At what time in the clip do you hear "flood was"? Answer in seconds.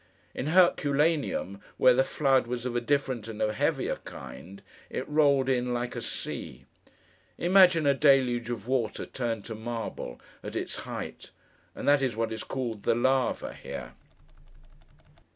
2.03-2.65